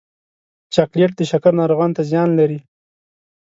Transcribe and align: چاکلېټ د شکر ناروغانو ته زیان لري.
چاکلېټ 0.73 1.11
د 1.17 1.21
شکر 1.31 1.53
ناروغانو 1.59 1.95
ته 1.97 2.01
زیان 2.09 2.29
لري. 2.39 2.59